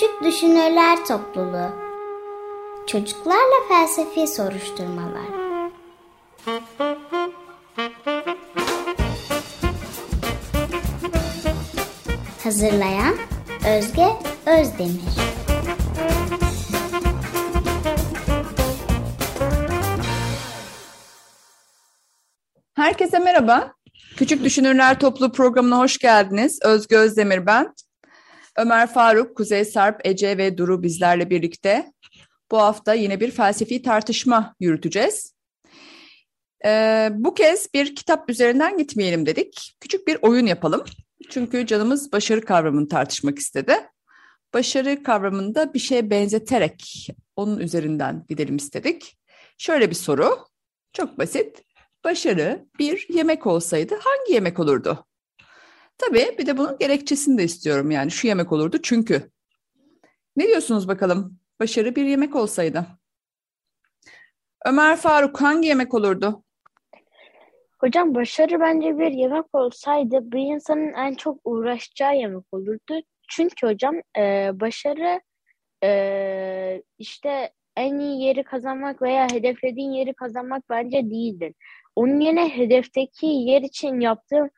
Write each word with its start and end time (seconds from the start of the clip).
Küçük 0.00 0.24
Düşünürler 0.24 1.04
Topluluğu 1.04 1.70
Çocuklarla 2.86 3.68
Felsefi 3.68 4.26
Soruşturmalar 4.26 5.26
Hazırlayan 12.44 13.14
Özge 13.68 14.06
Özdemir 14.46 15.02
Herkese 22.76 23.18
merhaba. 23.18 23.74
Küçük 24.16 24.44
Düşünürler 24.44 25.00
Topluluğu 25.00 25.32
programına 25.32 25.78
hoş 25.78 25.98
geldiniz. 25.98 26.58
Özge 26.64 26.96
Özdemir 26.96 27.46
ben. 27.46 27.74
Ömer 28.56 28.86
Faruk, 28.86 29.36
Kuzey 29.36 29.64
Sarp, 29.64 30.00
Ece 30.06 30.38
ve 30.38 30.58
Duru 30.58 30.82
bizlerle 30.82 31.30
birlikte. 31.30 31.92
Bu 32.50 32.58
hafta 32.58 32.94
yine 32.94 33.20
bir 33.20 33.30
felsefi 33.30 33.82
tartışma 33.82 34.54
yürüteceğiz. 34.60 35.34
Ee, 36.64 37.10
bu 37.12 37.34
kez 37.34 37.74
bir 37.74 37.94
kitap 37.94 38.30
üzerinden 38.30 38.78
gitmeyelim 38.78 39.26
dedik. 39.26 39.76
Küçük 39.80 40.06
bir 40.06 40.18
oyun 40.22 40.46
yapalım. 40.46 40.84
Çünkü 41.30 41.66
canımız 41.66 42.12
başarı 42.12 42.40
kavramını 42.40 42.88
tartışmak 42.88 43.38
istedi. 43.38 43.74
Başarı 44.54 45.02
kavramında 45.02 45.74
bir 45.74 45.78
şeye 45.78 46.10
benzeterek 46.10 47.08
onun 47.36 47.58
üzerinden 47.58 48.24
gidelim 48.28 48.56
istedik. 48.56 49.18
Şöyle 49.58 49.90
bir 49.90 49.94
soru, 49.94 50.38
çok 50.92 51.18
basit. 51.18 51.62
Başarı 52.04 52.66
bir 52.78 53.06
yemek 53.08 53.46
olsaydı 53.46 53.94
hangi 53.94 54.32
yemek 54.32 54.58
olurdu? 54.58 55.06
Tabii 56.00 56.34
bir 56.38 56.46
de 56.46 56.56
bunun 56.56 56.78
gerekçesini 56.78 57.38
de 57.38 57.44
istiyorum 57.44 57.90
yani 57.90 58.10
şu 58.10 58.26
yemek 58.26 58.52
olurdu 58.52 58.78
çünkü. 58.82 59.30
Ne 60.36 60.46
diyorsunuz 60.46 60.88
bakalım? 60.88 61.38
Başarı 61.60 61.96
bir 61.96 62.04
yemek 62.04 62.36
olsaydı. 62.36 62.86
Ömer 64.66 64.96
Faruk 64.96 65.40
hangi 65.40 65.68
yemek 65.68 65.94
olurdu? 65.94 66.44
Hocam 67.78 68.14
başarı 68.14 68.60
bence 68.60 68.98
bir 68.98 69.10
yemek 69.10 69.44
olsaydı 69.52 70.32
bir 70.32 70.54
insanın 70.54 70.92
en 70.92 71.14
çok 71.14 71.40
uğraşacağı 71.44 72.16
yemek 72.16 72.44
olurdu. 72.52 73.00
Çünkü 73.28 73.66
hocam 73.66 73.94
e, 74.18 74.50
başarı 74.60 75.20
e, 75.84 76.82
işte 76.98 77.52
en 77.76 77.98
iyi 77.98 78.22
yeri 78.22 78.44
kazanmak 78.44 79.02
veya 79.02 79.26
hedeflediğin 79.32 79.90
yeri 79.90 80.14
kazanmak 80.14 80.62
bence 80.70 81.10
değildir. 81.10 81.54
Onun 81.96 82.20
yerine 82.20 82.48
hedefteki 82.56 83.26
yer 83.26 83.62
için 83.62 84.00
yaptığım 84.00 84.50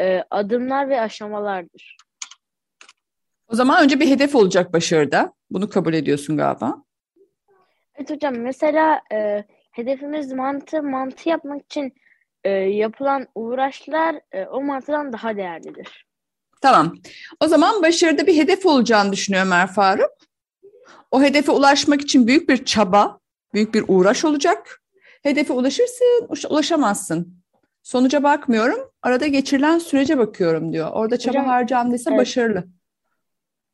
e, 0.00 0.24
adımlar 0.30 0.88
ve 0.88 1.00
aşamalardır. 1.00 1.96
O 3.48 3.54
zaman 3.54 3.84
önce 3.84 4.00
bir 4.00 4.08
hedef 4.08 4.34
olacak 4.34 4.72
başarıda. 4.72 5.32
Bunu 5.50 5.68
kabul 5.68 5.94
ediyorsun 5.94 6.36
galiba. 6.36 6.82
Evet 7.94 8.10
hocam 8.10 8.34
mesela 8.38 9.00
e, 9.12 9.44
hedefimiz 9.70 10.32
mantı, 10.32 10.82
mantı 10.82 11.28
yapmak 11.28 11.64
için 11.64 11.94
e, 12.44 12.50
yapılan 12.50 13.26
uğraşlar 13.34 14.20
e, 14.32 14.44
o 14.44 14.62
mantıdan 14.62 15.12
daha 15.12 15.36
değerlidir. 15.36 16.06
Tamam. 16.60 16.94
O 17.40 17.48
zaman 17.48 17.82
başarıda 17.82 18.26
bir 18.26 18.36
hedef 18.36 18.66
olacağını 18.66 19.12
düşünüyor 19.12 19.46
Ömer 19.46 19.66
Faruk. 19.66 20.10
O 21.10 21.22
hedefe 21.22 21.52
ulaşmak 21.52 22.00
için 22.00 22.26
büyük 22.26 22.48
bir 22.48 22.64
çaba, 22.64 23.18
büyük 23.54 23.74
bir 23.74 23.84
uğraş 23.88 24.24
olacak. 24.24 24.82
Hedefe 25.22 25.52
ulaşırsın, 25.52 26.28
ulaşamazsın. 26.50 27.42
Sonuca 27.88 28.22
bakmıyorum, 28.22 28.90
arada 29.02 29.26
geçirilen 29.26 29.78
sürece 29.78 30.18
bakıyorum 30.18 30.72
diyor. 30.72 30.90
Orada 30.92 31.18
çaba 31.18 31.46
harcandıysa 31.46 32.10
evet. 32.10 32.20
başarılı. 32.20 32.64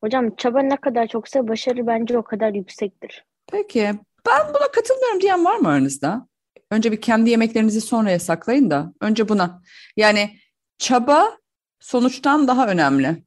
Hocam 0.00 0.36
çaba 0.36 0.62
ne 0.62 0.76
kadar 0.76 1.06
çoksa 1.06 1.48
başarı 1.48 1.86
bence 1.86 2.18
o 2.18 2.22
kadar 2.22 2.54
yüksektir. 2.54 3.24
Peki, 3.52 3.90
ben 4.26 4.48
buna 4.48 4.70
katılmıyorum 4.72 5.20
diyen 5.20 5.44
var 5.44 5.56
mı 5.56 5.68
aranızda? 5.68 6.28
Önce 6.70 6.92
bir 6.92 7.00
kendi 7.00 7.30
yemeklerinizi 7.30 7.80
sonra 7.80 8.10
yasaklayın 8.10 8.70
da, 8.70 8.92
önce 9.00 9.28
buna. 9.28 9.62
Yani 9.96 10.30
çaba 10.78 11.38
sonuçtan 11.80 12.48
daha 12.48 12.68
önemli. 12.68 13.22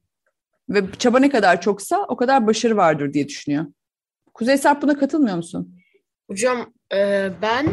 Ve 0.68 0.92
çaba 0.98 1.18
ne 1.18 1.30
kadar 1.30 1.60
çoksa 1.60 2.04
o 2.08 2.16
kadar 2.16 2.46
başarı 2.46 2.76
vardır 2.76 3.12
diye 3.12 3.28
düşünüyor. 3.28 3.66
Kuzey 4.34 4.58
Sarp 4.58 4.82
buna 4.82 4.98
katılmıyor 4.98 5.36
musun? 5.36 5.74
Hocam 6.30 6.72
e, 6.92 7.30
ben 7.42 7.66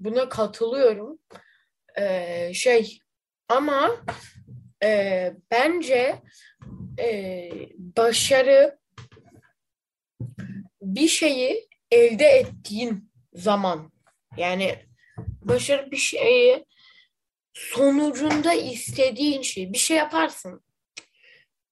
buna 0.00 0.28
katılıyorum. 0.28 1.18
E, 1.98 2.54
şey 2.54 2.98
ama 3.48 4.04
e, 4.82 5.32
bence 5.50 6.22
e, 6.98 7.50
başarı 7.78 8.78
bir 10.82 11.08
şeyi 11.08 11.68
elde 11.90 12.24
ettiğin 12.24 13.10
zaman 13.34 13.92
yani 14.36 14.86
başarı 15.42 15.90
bir 15.90 15.96
şeyi 15.96 16.66
sonucunda 17.52 18.54
istediğin 18.54 19.42
şey 19.42 19.72
bir 19.72 19.78
şey 19.78 19.96
yaparsın. 19.96 20.62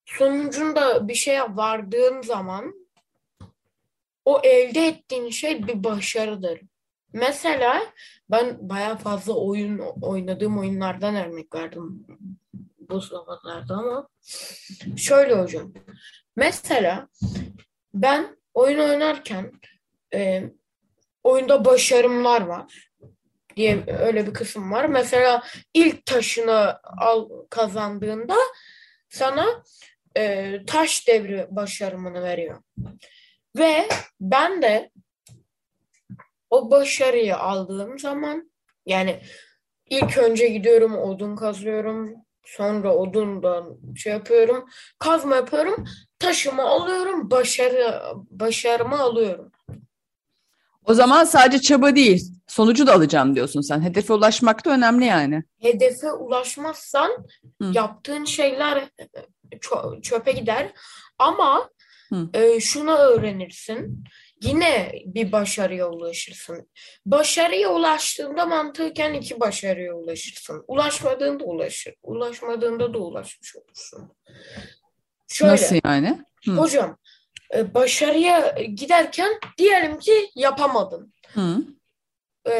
Sonucunda 0.07 1.09
bir 1.09 1.15
şeye 1.15 1.43
vardığın 1.43 2.23
zaman 2.23 2.89
o 4.25 4.41
elde 4.45 4.87
ettiğin 4.87 5.31
şey 5.31 5.67
bir 5.67 5.85
başarıdır. 5.85 6.61
Mesela 7.13 7.83
ben 8.31 8.69
bayağı 8.69 8.97
fazla 8.97 9.35
oyun 9.35 9.79
oynadığım 10.03 10.59
oyunlardan 10.59 11.17
örnek 11.17 11.55
verdim 11.55 12.07
bu 12.79 13.01
zamanlarda 13.01 13.75
ama 13.75 14.09
şöyle 14.97 15.35
hocam. 15.35 15.73
Mesela 16.37 17.09
ben 17.95 18.37
oyun 18.55 18.79
oynarken 18.79 19.53
e, 20.15 20.43
oyunda 21.25 21.65
başarımlar 21.65 22.41
var 22.41 22.91
diye 23.57 23.85
öyle 23.87 24.27
bir 24.27 24.35
kısım 24.35 24.73
var. 24.73 24.85
Mesela 24.85 25.43
ilk 25.75 26.07
taşını 26.07 26.79
al 26.83 27.29
kazandığında 27.51 28.37
sana 29.09 29.63
e, 30.17 30.55
taş 30.67 31.09
devri 31.09 31.47
başarımını 31.51 32.23
veriyor. 32.23 32.63
Ve 33.57 33.89
ben 34.21 34.63
de 34.63 34.91
o 36.51 36.71
başarıyı 36.71 37.37
aldığım 37.37 37.99
zaman 37.99 38.51
yani 38.87 39.21
ilk 39.91 40.19
önce 40.19 40.49
gidiyorum 40.49 40.99
odun 40.99 41.37
kazıyorum 41.37 42.15
sonra 42.45 42.95
odundan 42.95 43.79
şey 43.97 44.13
yapıyorum 44.13 44.69
kazma 44.99 45.37
yapıyorum 45.37 45.85
taşımı 46.19 46.63
alıyorum 46.63 47.31
başarı 47.31 48.03
başarımı 48.31 48.99
alıyorum. 49.01 49.53
O 50.85 50.95
zaman 50.95 51.25
sadece 51.25 51.61
çaba 51.61 51.97
değil, 51.97 52.33
sonucu 52.47 52.87
da 52.87 52.95
alacağım 52.95 53.35
diyorsun 53.35 53.61
sen. 53.61 53.81
Hedefe 53.83 54.13
ulaşmak 54.13 54.65
da 54.67 54.71
önemli 54.71 55.05
yani. 55.05 55.43
Hedefe 55.61 56.13
ulaşmazsan 56.13 57.11
Hı. 57.63 57.71
yaptığın 57.73 58.25
şeyler 58.25 58.89
çö- 59.53 60.03
çöpe 60.03 60.33
gider 60.33 60.73
ama 61.19 61.71
Hı. 62.09 62.29
e, 62.35 62.61
şunu 62.61 62.97
öğrenirsin. 62.97 64.05
Yine 64.43 64.93
bir 65.05 65.33
başarıya 65.33 65.89
ulaşırsın. 65.89 66.71
Başarıya 67.07 67.69
ulaştığında 67.69 68.47
mantıken 68.47 69.15
iki 69.15 69.41
başarıya 69.41 69.95
ulaşırsın. 69.95 70.65
Ulaşmadığında 70.69 71.45
ulaşır. 71.45 71.95
Ulaşmadığında 72.03 72.95
da 72.95 72.99
ulaşmış 72.99 73.57
olursun. 73.57 74.13
Şöyle, 75.29 75.53
Nasıl 75.53 75.77
yani? 75.85 76.19
Hı. 76.45 76.53
hocam 76.53 76.99
e, 77.55 77.75
başarıya 77.75 78.57
giderken 78.75 79.33
diyelim 79.59 79.99
ki 79.99 80.31
yapamadın. 80.35 81.15
Hı. 81.35 81.57
E, 82.51 82.55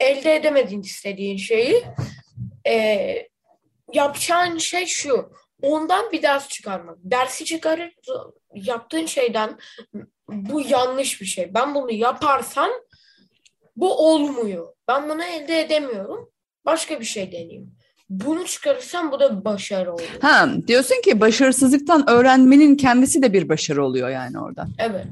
elde 0.00 0.34
edemedin 0.36 0.82
istediğin 0.82 1.36
şeyi. 1.36 1.84
E, 2.66 3.28
yapacağın 3.92 4.58
şey 4.58 4.86
şu. 4.86 5.32
Ondan 5.62 6.12
bir 6.12 6.22
ders 6.22 6.48
çıkarmak. 6.48 6.98
Dersi 6.98 7.44
çıkarır 7.44 7.94
yaptığın 8.54 9.06
şeyden 9.06 9.58
bu 10.28 10.60
yanlış 10.60 11.20
bir 11.20 11.26
şey. 11.26 11.54
Ben 11.54 11.74
bunu 11.74 11.92
yaparsam 11.92 12.70
bu 13.76 13.92
olmuyor. 14.12 14.66
Ben 14.88 15.08
bunu 15.08 15.24
elde 15.24 15.60
edemiyorum. 15.60 16.30
Başka 16.64 17.00
bir 17.00 17.04
şey 17.04 17.32
deneyeyim. 17.32 17.76
Bunu 18.10 18.44
çıkarırsam 18.44 19.12
bu 19.12 19.20
da 19.20 19.44
başarı 19.44 19.92
olur. 19.92 20.02
Ha, 20.22 20.48
diyorsun 20.66 21.00
ki 21.04 21.20
başarısızlıktan 21.20 22.10
öğrenmenin 22.10 22.76
kendisi 22.76 23.22
de 23.22 23.32
bir 23.32 23.48
başarı 23.48 23.84
oluyor 23.84 24.08
yani 24.08 24.40
orada. 24.40 24.66
Evet. 24.78 25.06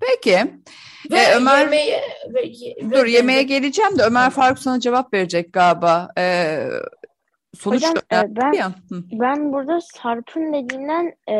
Peki. 0.00 0.36
Ve 1.10 1.18
Ee, 1.18 1.34
Ömer- 1.36 1.60
yemeğe 1.60 2.00
ve, 2.34 2.42
ve 2.42 2.90
Dur 2.96 3.06
yemeğe 3.06 3.38
yemek- 3.38 3.48
geleceğim 3.48 3.98
de 3.98 4.02
Ömer 4.02 4.30
Faruk 4.30 4.58
sana 4.58 4.80
cevap 4.80 5.14
verecek 5.14 5.52
galiba. 5.52 6.08
Ee, 6.18 6.66
sonuç 7.58 7.76
Hocam, 7.82 7.94
e, 8.12 8.22
ben- 8.36 8.52
ya. 8.52 8.68
Hı. 8.68 9.02
Ben 9.12 9.52
burada 9.52 9.80
Sarp'ın 9.80 10.52
dediğinden 10.52 11.12
e, 11.30 11.36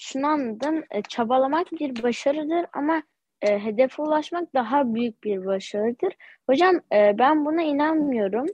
şunu 0.00 0.26
anladım. 0.26 0.84
E, 0.90 1.02
çabalamak 1.02 1.72
bir 1.72 2.02
başarıdır 2.02 2.66
ama 2.72 3.02
e, 3.42 3.64
hedefe 3.64 4.02
ulaşmak 4.02 4.54
daha 4.54 4.94
büyük 4.94 5.24
bir 5.24 5.46
başarıdır. 5.46 6.14
Hocam 6.46 6.76
e, 6.92 7.18
ben 7.18 7.44
buna 7.44 7.62
inanmıyorum. 7.62 8.46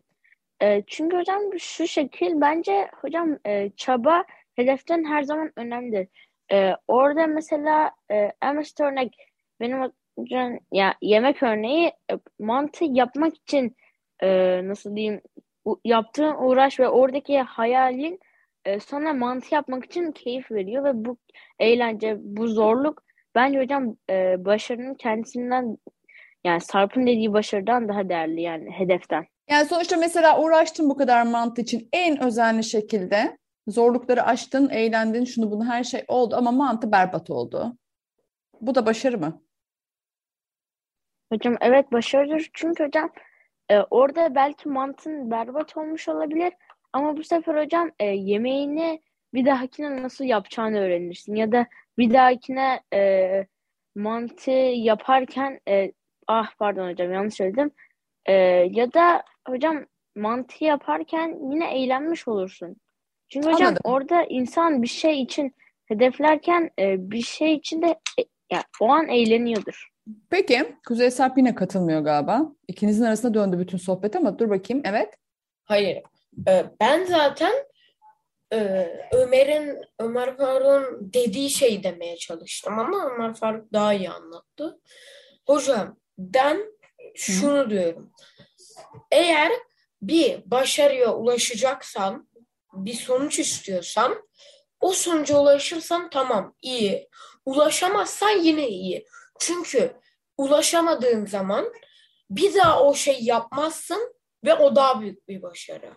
E, 0.62 0.82
çünkü 0.86 1.16
hocam 1.16 1.40
şu 1.58 1.86
şekil 1.86 2.40
bence 2.40 2.90
hocam 3.00 3.38
e, 3.46 3.70
çaba 3.76 4.24
hedeften 4.56 5.04
her 5.04 5.22
zaman 5.22 5.52
önemlidir. 5.56 6.08
orada 6.88 7.26
mesela 7.26 7.90
e, 8.10 8.32
örnek 8.80 9.16
benim 9.60 9.92
hocam 10.18 10.58
ya 10.72 10.94
yemek 11.02 11.42
örneği 11.42 11.92
mantı 12.38 12.84
yapmak 12.84 13.34
için 13.36 13.76
nasıl 14.68 14.96
diyeyim 14.96 15.20
yaptığın 15.84 16.34
uğraş 16.34 16.80
ve 16.80 16.88
oradaki 16.88 17.40
hayalin 17.40 18.20
e, 18.66 18.80
sana 18.80 19.12
mantı 19.12 19.54
yapmak 19.54 19.84
için 19.84 20.12
keyif 20.12 20.50
veriyor 20.50 20.84
ve 20.84 21.04
bu 21.04 21.16
eğlence, 21.58 22.16
bu 22.20 22.48
zorluk 22.48 23.02
bence 23.34 23.60
hocam 23.60 23.96
e, 24.10 24.44
başarının 24.44 24.94
kendisinden 24.94 25.76
yani 26.44 26.60
Sarp'ın 26.60 27.06
dediği 27.06 27.32
başarıdan 27.32 27.88
daha 27.88 28.08
değerli 28.08 28.42
yani 28.42 28.70
hedeften. 28.70 29.26
Yani 29.50 29.66
sonuçta 29.66 29.96
mesela 29.96 30.42
uğraştın 30.42 30.90
bu 30.90 30.96
kadar 30.96 31.22
mantı 31.22 31.62
için 31.62 31.88
en 31.92 32.22
özenli 32.22 32.64
şekilde 32.64 33.38
zorlukları 33.68 34.22
aştın, 34.22 34.68
eğlendin, 34.68 35.24
şunu 35.24 35.50
bunu 35.50 35.64
her 35.64 35.84
şey 35.84 36.04
oldu 36.08 36.36
ama 36.36 36.52
mantı 36.52 36.92
berbat 36.92 37.30
oldu. 37.30 37.76
Bu 38.60 38.74
da 38.74 38.86
başarı 38.86 39.18
mı? 39.18 39.42
Hocam 41.32 41.56
evet 41.60 41.92
başarıdır 41.92 42.50
çünkü 42.52 42.84
hocam 42.84 43.10
e, 43.68 43.78
orada 43.80 44.34
belki 44.34 44.68
mantın 44.68 45.30
berbat 45.30 45.76
olmuş 45.76 46.08
olabilir 46.08 46.52
ama 46.96 47.16
bu 47.16 47.24
sefer 47.24 47.64
hocam 47.64 47.90
e, 47.98 48.04
yemeğini 48.06 49.00
bir 49.34 49.46
dahakine 49.46 50.02
nasıl 50.02 50.24
yapacağını 50.24 50.78
öğrenirsin 50.78 51.34
ya 51.34 51.52
da 51.52 51.66
bir 51.98 52.14
dahakine 52.14 52.80
e, 52.94 53.46
mantı 53.94 54.50
yaparken 54.50 55.60
e, 55.68 55.92
ah 56.26 56.50
pardon 56.58 56.90
hocam 56.90 57.12
yanlış 57.12 57.34
söyledim 57.34 57.70
E, 58.26 58.32
ya 58.70 58.92
da 58.92 59.22
hocam 59.48 59.86
mantı 60.16 60.64
yaparken 60.64 61.52
yine 61.52 61.82
eğlenmiş 61.82 62.28
olursun. 62.28 62.76
Çünkü 63.28 63.46
hocam 63.48 63.68
Anladım. 63.68 63.82
orada 63.84 64.22
insan 64.28 64.82
bir 64.82 64.88
şey 64.88 65.22
için 65.22 65.54
hedeflerken 65.84 66.70
e, 66.78 67.10
bir 67.10 67.22
şey 67.22 67.54
için 67.54 67.82
de 67.82 67.86
e, 67.88 68.22
ya, 68.52 68.62
o 68.80 68.88
an 68.88 69.08
eğleniyordur. 69.08 69.88
Peki, 70.30 70.74
Kuzey 70.88 71.10
Sarp 71.10 71.38
yine 71.38 71.54
katılmıyor 71.54 72.00
galiba. 72.00 72.52
İkinizin 72.68 73.04
arasında 73.04 73.34
döndü 73.34 73.58
bütün 73.58 73.78
sohbet 73.78 74.16
ama 74.16 74.38
dur 74.38 74.50
bakayım. 74.50 74.82
Evet. 74.86 75.14
Hayır. 75.64 76.02
Ee, 76.48 76.64
ben 76.80 77.04
zaten 77.04 77.52
e, 78.52 78.88
Ömer'in 79.12 79.78
Ömer 79.98 80.36
Faruk'un 80.36 81.12
dediği 81.14 81.50
şey 81.50 81.82
demeye 81.82 82.16
çalıştım 82.16 82.78
ama 82.78 83.06
Ömer 83.06 83.34
Faruk 83.34 83.72
daha 83.72 83.94
iyi 83.94 84.10
anlattı. 84.10 84.80
Hocam 85.46 85.96
ben 86.18 86.78
şunu 87.14 87.70
diyorum. 87.70 88.12
Eğer 89.10 89.52
bir 90.02 90.50
başarıya 90.50 91.14
ulaşacaksan, 91.14 92.28
bir 92.72 92.94
sonuç 92.94 93.38
istiyorsan, 93.38 94.28
o 94.80 94.92
sonuca 94.92 95.38
ulaşırsan 95.38 96.10
tamam 96.10 96.54
iyi. 96.62 97.08
Ulaşamazsan 97.44 98.30
yine 98.30 98.68
iyi. 98.68 99.06
Çünkü 99.38 99.92
ulaşamadığın 100.38 101.26
zaman 101.26 101.72
bir 102.30 102.54
daha 102.54 102.82
o 102.82 102.94
şey 102.94 103.18
yapmazsın 103.22 104.14
ve 104.44 104.54
o 104.54 104.76
daha 104.76 105.00
büyük 105.00 105.28
bir 105.28 105.42
başarı. 105.42 105.90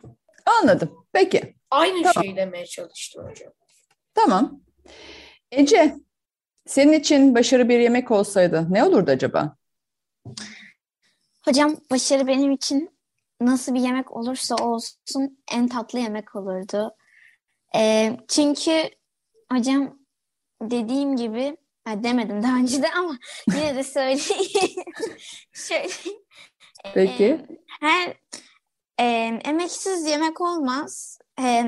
Anladım. 0.61 1.05
Peki. 1.13 1.55
Aynı 1.71 2.03
Tamam. 2.03 2.23
şeyi 2.23 2.35
demeye 2.35 2.65
çalıştım 2.65 3.25
hocam. 3.29 3.53
Tamam. 4.13 4.61
Ece, 5.51 5.95
senin 6.67 6.93
için 6.93 7.35
başarı 7.35 7.69
bir 7.69 7.79
yemek 7.79 8.11
olsaydı 8.11 8.67
ne 8.69 8.83
olurdu 8.83 9.11
acaba? 9.11 9.55
Hocam 11.45 11.77
başarı 11.91 12.27
benim 12.27 12.51
için 12.51 12.89
nasıl 13.41 13.73
bir 13.75 13.79
yemek 13.79 14.11
olursa 14.11 14.55
olsun 14.55 15.43
en 15.51 15.67
tatlı 15.67 15.99
yemek 15.99 16.35
olurdu. 16.35 16.95
Ee, 17.75 18.17
çünkü 18.27 18.89
hocam 19.51 19.99
dediğim 20.61 21.15
gibi 21.15 21.57
ha, 21.85 22.03
demedim 22.03 22.43
daha 22.43 22.57
önce 22.57 22.81
de 22.81 22.87
ama 22.91 23.17
yine 23.47 23.75
de 23.75 23.83
söyleyeyim. 23.83 24.83
Şöyle, 25.53 25.89
Peki. 26.93 27.23
e, 27.23 27.47
her 27.81 28.13
e, 28.99 29.03
emeksiz 29.45 30.05
yemek 30.05 30.41
olmaz. 30.41 31.19
E, 31.41 31.65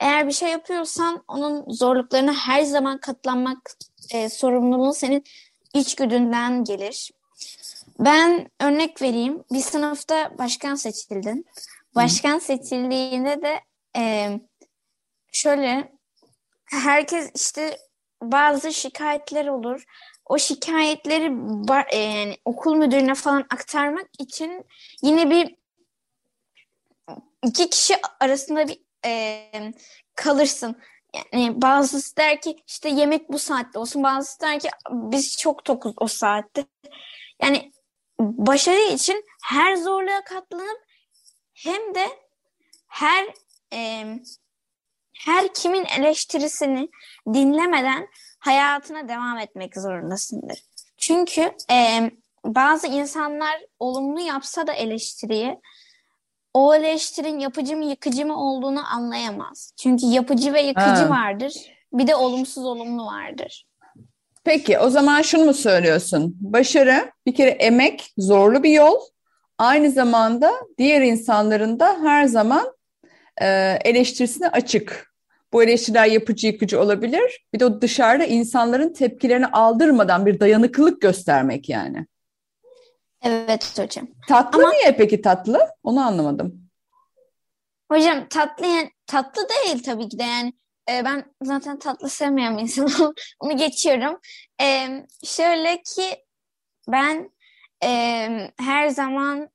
eğer 0.00 0.26
bir 0.26 0.32
şey 0.32 0.50
yapıyorsan 0.50 1.24
onun 1.28 1.70
zorluklarına 1.70 2.32
her 2.32 2.62
zaman 2.62 2.98
katlanmak 2.98 3.58
e, 4.10 4.28
sorumluluğun 4.28 4.90
senin 4.90 5.24
içgüdünden 5.74 6.64
gelir. 6.64 7.10
Ben 7.98 8.50
örnek 8.60 9.02
vereyim. 9.02 9.44
Bir 9.52 9.60
sınıfta 9.60 10.38
başkan 10.38 10.74
seçildin. 10.74 11.46
Başkan 11.94 12.38
seçildiğinde 12.38 13.42
de 13.42 13.60
e, 13.96 14.30
şöyle 15.32 15.92
herkes 16.64 17.30
işte 17.34 17.78
bazı 18.22 18.72
şikayetler 18.72 19.46
olur. 19.46 19.84
O 20.26 20.38
şikayetleri 20.38 21.32
e, 21.90 21.96
yani 21.96 22.36
okul 22.44 22.74
müdürüne 22.74 23.14
falan 23.14 23.40
aktarmak 23.50 24.06
için 24.18 24.64
yine 25.02 25.30
bir 25.30 25.59
iki 27.46 27.70
kişi 27.70 27.96
arasında 28.20 28.68
bir 28.68 28.80
e, 29.04 29.44
kalırsın. 30.14 30.76
Yani 31.32 31.62
bazısı 31.62 32.16
der 32.16 32.40
ki 32.40 32.56
işte 32.66 32.88
yemek 32.88 33.32
bu 33.32 33.38
saatte 33.38 33.78
olsun. 33.78 34.02
Bazısı 34.02 34.40
der 34.40 34.60
ki 34.60 34.68
biz 34.90 35.36
çok 35.36 35.64
tokuz 35.64 35.94
o 35.96 36.06
saatte. 36.06 36.66
Yani 37.42 37.72
başarı 38.20 38.80
için 38.80 39.24
her 39.44 39.76
zorluğa 39.76 40.24
katlanıp 40.24 40.80
hem 41.54 41.94
de 41.94 42.06
her 42.88 43.26
e, 43.72 44.04
her 45.18 45.54
kimin 45.54 45.84
eleştirisini 45.84 46.88
dinlemeden 47.34 48.08
hayatına 48.38 49.08
devam 49.08 49.38
etmek 49.38 49.76
zorundasındır. 49.76 50.64
Çünkü 50.96 51.52
e, 51.70 52.10
bazı 52.44 52.86
insanlar 52.86 53.60
olumlu 53.78 54.20
yapsa 54.20 54.66
da 54.66 54.72
eleştiriyi 54.72 55.60
o 56.54 56.74
eleştirin 56.74 57.38
yapıcı 57.38 57.76
mı 57.76 57.84
yıkıcı 57.84 58.26
mı 58.26 58.50
olduğunu 58.50 58.94
anlayamaz. 58.94 59.72
Çünkü 59.82 60.06
yapıcı 60.06 60.52
ve 60.52 60.60
yıkıcı 60.60 60.88
Ha. 60.88 61.10
vardır. 61.10 61.52
Bir 61.92 62.06
de 62.06 62.14
olumsuz 62.14 62.64
olumlu 62.64 63.06
vardır. 63.06 63.66
Peki, 64.44 64.78
o 64.78 64.90
zaman 64.90 65.22
şunu 65.22 65.44
mu 65.44 65.54
söylüyorsun? 65.54 66.36
Başarı 66.40 67.12
bir 67.26 67.34
kere 67.34 67.50
emek, 67.50 68.12
zorlu 68.18 68.62
bir 68.62 68.70
yol. 68.70 68.96
Aynı 69.58 69.90
zamanda 69.90 70.52
diğer 70.78 71.02
insanların 71.02 71.80
da 71.80 71.98
her 72.02 72.24
zaman 72.24 72.72
e, 73.42 73.78
eleştirisine 73.84 74.48
açık. 74.48 75.10
Bu 75.52 75.62
eleştiriler 75.62 76.06
yapıcı 76.06 76.46
yıkıcı 76.46 76.80
olabilir. 76.80 77.46
Bir 77.54 77.60
de 77.60 77.64
o 77.64 77.80
dışarıda 77.80 78.24
insanların 78.24 78.92
tepkilerini 78.92 79.46
aldırmadan 79.46 80.26
bir 80.26 80.40
dayanıklılık 80.40 81.00
göstermek 81.00 81.68
yani. 81.68 82.06
Evet 83.22 83.78
hocam. 83.78 84.06
Tatlı 84.28 84.62
Ama- 84.62 84.72
niye 84.72 84.96
peki 84.96 85.22
tatlı? 85.22 85.68
Onu 85.82 86.00
anlamadım. 86.00 86.70
Hocam 87.90 88.28
tatlı 88.28 88.66
yani, 88.66 88.90
tatlı 89.06 89.42
değil 89.48 89.82
tabii 89.82 90.08
ki 90.08 90.18
de 90.18 90.22
yani 90.22 90.52
e, 90.90 91.04
ben 91.04 91.24
zaten 91.42 91.78
tatlı 91.78 92.08
sevmeyen 92.08 92.56
bir 92.56 92.62
insanım. 92.62 93.14
Onu 93.40 93.56
geçiyorum. 93.56 94.20
E, 94.62 94.88
şöyle 95.24 95.82
ki 95.82 96.24
ben 96.88 97.30
e, 97.84 98.50
her 98.58 98.88
zaman 98.88 99.50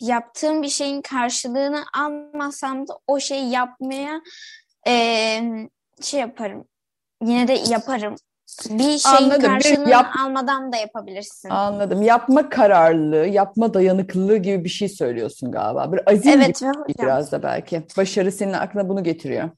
yaptığım 0.00 0.62
bir 0.62 0.68
şeyin 0.68 1.02
karşılığını 1.02 1.84
almasam 1.94 2.88
da 2.88 2.98
o 3.06 3.20
şeyi 3.20 3.50
yapmaya 3.50 4.22
e, 4.86 5.42
şey 6.02 6.20
yaparım. 6.20 6.68
Yine 7.22 7.48
de 7.48 7.52
yaparım. 7.52 8.16
Bir 8.70 8.98
şeyin 8.98 9.16
Anladım. 9.16 9.42
Bir 9.42 9.48
karşılığını 9.48 9.88
yap- 9.90 10.14
almadan 10.18 10.72
da 10.72 10.76
yapabilirsin. 10.76 11.48
Anladım. 11.48 12.02
Yapma 12.02 12.48
kararlılığı, 12.48 13.26
yapma 13.26 13.74
dayanıklılığı 13.74 14.36
gibi 14.36 14.64
bir 14.64 14.68
şey 14.68 14.88
söylüyorsun 14.88 15.52
galiba. 15.52 15.92
Bir 15.92 16.10
azim 16.10 16.22
gibi 16.22 16.32
Evet 16.44 16.62
ve 16.62 16.68
hocam. 16.68 16.84
biraz 16.88 17.32
da 17.32 17.42
belki. 17.42 17.82
Başarı 17.96 18.32
senin 18.32 18.52
aklına 18.52 18.88
bunu 18.88 19.04
getiriyor. 19.04 19.50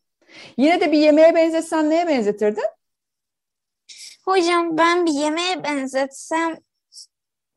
Yine 0.56 0.80
de 0.80 0.92
bir 0.92 0.98
yemeğe 0.98 1.34
benzetsen 1.34 1.90
neye 1.90 2.06
benzetirdin? 2.06 2.64
Hocam 4.24 4.78
ben 4.78 5.06
bir 5.06 5.12
yemeğe 5.12 5.64
benzetsem 5.64 6.56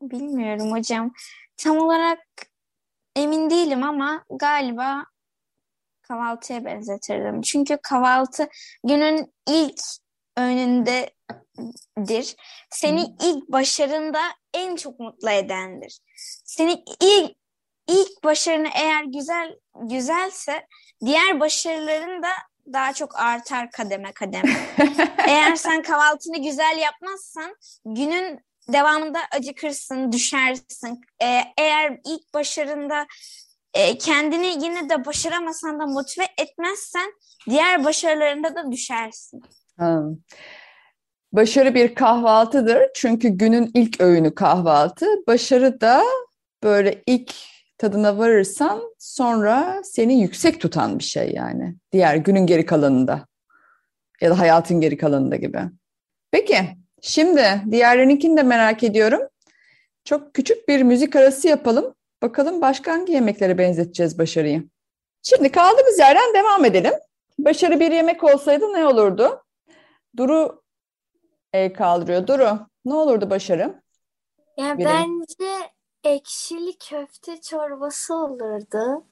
bilmiyorum 0.02 0.72
hocam. 0.72 1.12
Tam 1.56 1.78
olarak 1.78 2.18
emin 3.16 3.50
değilim 3.50 3.82
ama 3.82 4.24
galiba 4.30 5.04
kahvaltıya 6.02 6.64
benzetirdim. 6.64 7.42
Çünkü 7.42 7.78
kahvaltı 7.82 8.48
günün 8.84 9.34
ilk 9.48 9.80
öğünündedir. 10.36 12.36
Seni 12.70 13.06
ilk 13.22 13.48
başarında 13.48 14.20
en 14.54 14.76
çok 14.76 15.00
mutlu 15.00 15.30
edendir. 15.30 16.00
Seni 16.44 16.84
ilk 17.00 17.36
ilk 17.88 18.24
başarını 18.24 18.68
eğer 18.74 19.04
güzel 19.04 19.56
güzelse 19.82 20.66
diğer 21.04 21.40
başarıların 21.40 22.22
da 22.22 22.28
daha 22.72 22.92
çok 22.92 23.18
artar 23.18 23.70
kademe 23.70 24.12
kademe. 24.12 24.56
Eğer 25.26 25.56
sen 25.56 25.82
kahvaltını 25.82 26.42
güzel 26.42 26.78
yapmazsan 26.78 27.56
günün 27.84 28.40
devamında 28.68 29.18
acıkırsın, 29.32 30.12
düşersin. 30.12 31.00
Ee, 31.22 31.40
eğer 31.58 32.00
ilk 32.06 32.34
başarında 32.34 33.06
e, 33.74 33.98
kendini 33.98 34.64
yine 34.64 34.88
de 34.88 35.04
başaramasan 35.04 35.80
da 35.80 35.86
motive 35.86 36.26
etmezsen 36.38 37.12
diğer 37.50 37.84
başarılarında 37.84 38.54
da 38.54 38.72
düşersin. 38.72 39.42
Ha. 39.80 40.02
Başarı 41.32 41.74
bir 41.74 41.94
kahvaltıdır 41.94 42.82
çünkü 42.94 43.28
günün 43.28 43.70
ilk 43.74 44.00
öğünü 44.00 44.34
kahvaltı. 44.34 45.06
Başarı 45.26 45.80
da 45.80 46.02
böyle 46.62 47.02
ilk 47.06 47.34
tadına 47.78 48.18
varırsan 48.18 48.82
sonra 48.98 49.80
seni 49.84 50.20
yüksek 50.20 50.60
tutan 50.60 50.98
bir 50.98 51.04
şey 51.04 51.32
yani. 51.32 51.74
Diğer 51.92 52.16
günün 52.16 52.46
geri 52.46 52.66
kalanında 52.66 53.26
ya 54.20 54.30
da 54.30 54.38
hayatın 54.38 54.80
geri 54.80 54.96
kalanında 54.96 55.36
gibi. 55.36 55.60
Peki 56.30 56.58
şimdi 57.00 57.62
diğerlerinkini 57.70 58.36
de 58.36 58.42
merak 58.42 58.82
ediyorum. 58.82 59.20
Çok 60.04 60.34
küçük 60.34 60.68
bir 60.68 60.82
müzik 60.82 61.16
arası 61.16 61.48
yapalım. 61.48 61.94
Bakalım 62.22 62.60
başka 62.60 62.92
hangi 62.92 63.12
yemeklere 63.12 63.58
benzeteceğiz 63.58 64.18
başarıyı. 64.18 64.64
Şimdi 65.22 65.52
kaldığımız 65.52 65.98
yerden 65.98 66.34
devam 66.34 66.64
edelim. 66.64 66.94
Başarı 67.38 67.80
bir 67.80 67.90
yemek 67.90 68.24
olsaydı 68.24 68.72
ne 68.72 68.86
olurdu? 68.86 69.42
Duru 70.16 70.62
el 71.52 71.74
kaldırıyor. 71.74 72.26
Duru 72.26 72.58
ne 72.84 72.94
olurdu 72.94 73.30
başarı? 73.30 73.82
Ya 74.56 74.78
Bilim. 74.78 74.88
bence 74.90 75.70
ekşili 76.04 76.78
köfte 76.78 77.40
çorbası 77.40 78.14
olurdu. 78.14 79.06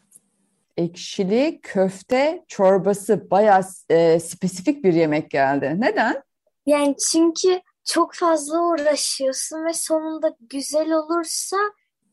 Ekşili 0.76 1.61
köfte 1.62 2.45
çorbası 2.49 3.31
bayağı 3.31 3.62
e, 3.88 4.21
spesifik 4.21 4.85
bir 4.85 4.93
yemek 4.93 5.31
geldi. 5.31 5.76
Neden? 5.78 6.23
Yani 6.67 6.97
çünkü 7.11 7.61
çok 7.85 8.14
fazla 8.14 8.61
uğraşıyorsun 8.62 9.64
ve 9.64 9.73
sonunda 9.73 10.37
güzel 10.40 10.93
olursa 10.93 11.57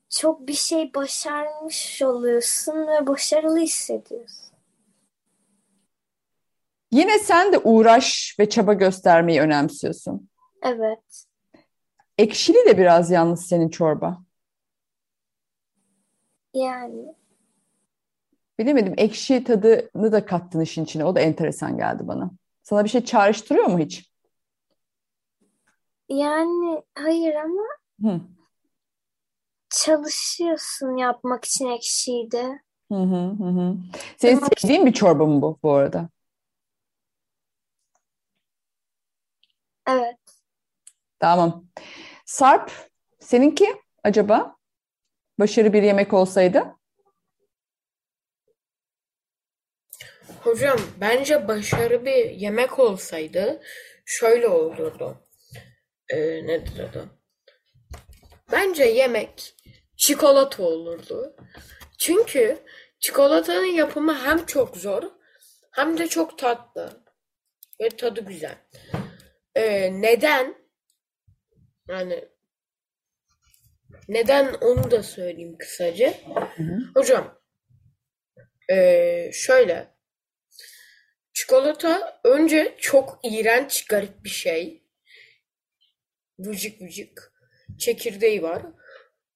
çok 0.09 0.47
bir 0.47 0.53
şey 0.53 0.93
başarmış 0.93 2.01
oluyorsun 2.01 2.87
ve 2.87 3.07
başarılı 3.07 3.59
hissediyorsun. 3.59 4.54
Yine 6.95 7.19
sen 7.19 7.53
de 7.53 7.57
uğraş 7.57 8.35
ve 8.39 8.49
çaba 8.49 8.73
göstermeyi 8.73 9.41
önemsiyorsun. 9.41 10.29
Evet. 10.63 11.25
Ekşili 12.17 12.57
de 12.65 12.77
biraz 12.77 13.11
yalnız 13.11 13.45
senin 13.45 13.69
çorba. 13.69 14.23
Yani 16.53 17.15
Bilemedim 18.59 18.93
ekşi 18.97 19.43
tadını 19.43 20.11
da 20.11 20.25
kattın 20.25 20.59
işin 20.59 20.83
içine. 20.83 21.05
O 21.05 21.15
da 21.15 21.19
enteresan 21.19 21.77
geldi 21.77 22.07
bana. 22.07 22.31
Sana 22.63 22.83
bir 22.83 22.89
şey 22.89 23.05
çağrıştırıyor 23.05 23.65
mu 23.65 23.79
hiç? 23.79 24.11
yani 26.09 26.83
hayır 26.95 27.35
ama 27.35 27.63
Hı. 28.01 28.21
çalışıyorsun 29.69 30.97
yapmak 30.97 31.45
için. 31.45 31.79
Hı 32.91 32.95
hı 32.95 33.35
hı 33.39 33.43
hı. 33.43 33.77
Senin 34.17 34.39
sevdiğin 34.39 34.85
bir 34.85 34.93
çorba 34.93 35.25
mı 35.25 35.41
bu 35.41 35.59
bu 35.63 35.71
arada? 35.71 36.09
Evet. 39.87 40.17
Tamam. 41.19 41.65
Sarp, 42.25 42.71
seninki 43.19 43.81
acaba? 44.03 44.55
Başarı 45.39 45.73
bir 45.73 45.83
yemek 45.83 46.13
olsaydı? 46.13 46.75
Hocam 50.43 50.79
bence 51.01 51.47
başarı 51.47 52.05
bir 52.05 52.29
yemek 52.29 52.79
olsaydı 52.79 53.61
şöyle 54.05 54.47
olurdu. 54.47 55.17
Ee, 56.09 56.17
nedir 56.47 56.79
adı? 56.79 57.09
Bence 58.51 58.83
yemek 58.83 59.55
çikolata 59.97 60.63
olurdu. 60.63 61.35
Çünkü 61.97 62.57
çikolatanın 62.99 63.65
yapımı 63.65 64.19
hem 64.19 64.45
çok 64.45 64.77
zor 64.77 65.03
hem 65.71 65.97
de 65.97 66.07
çok 66.07 66.37
tatlı 66.37 67.03
ve 67.81 67.89
tadı 67.89 68.21
güzel. 68.25 68.57
Ee, 69.55 70.01
neden? 70.01 70.55
Yani 71.89 72.25
neden 74.07 74.53
onu 74.53 74.91
da 74.91 75.03
söyleyeyim 75.03 75.57
kısaca. 75.57 76.13
hı. 76.55 76.77
Hocam 76.95 77.41
ee, 78.71 79.31
şöyle 79.33 79.95
Çikolata 81.35 82.21
önce 82.23 82.75
çok 82.79 83.19
iğrenç, 83.23 83.85
garip 83.85 84.23
bir 84.23 84.29
şey. 84.29 84.83
Vıcık 86.39 86.81
vıcık. 86.81 87.33
Çekirdeği 87.79 88.43
var. 88.43 88.61